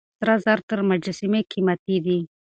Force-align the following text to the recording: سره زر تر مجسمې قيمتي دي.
سره 0.19 0.35
زر 0.45 0.59
تر 0.69 0.79
مجسمې 0.89 1.41
قيمتي 1.51 1.97
دي. 2.05 2.19